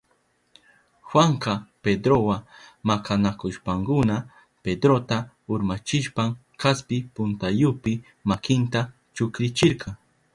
[1.09, 1.53] Juanka
[1.83, 2.37] Pedrowa
[2.89, 4.15] makanakushpankuna
[4.63, 5.17] Pedrota
[5.53, 6.29] urmachishpan
[6.63, 7.93] kaspi puntayupi
[8.33, 8.81] makinta
[9.15, 9.89] chukrichirka.